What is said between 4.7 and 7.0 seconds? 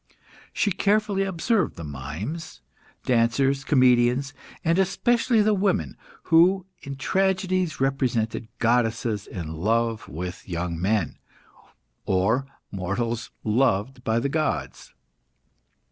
especially the women, who in